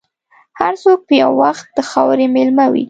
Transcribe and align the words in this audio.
هر 0.59 0.73
څوک 0.83 0.99
به 1.07 1.13
یو 1.23 1.31
وخت 1.43 1.65
د 1.77 1.79
خاورې 1.89 2.25
مېلمه 2.35 2.65
وي. 2.73 2.79